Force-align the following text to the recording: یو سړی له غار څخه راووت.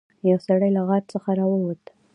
یو 0.29 0.39
سړی 0.47 0.69
له 0.77 0.81
غار 0.87 1.03
څخه 1.13 1.29
راووت. 1.39 1.83